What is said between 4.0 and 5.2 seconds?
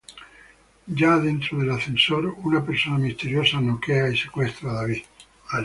y secuestra a David.